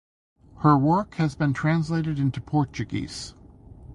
[0.63, 3.35] Her work has been translated into Portuguese.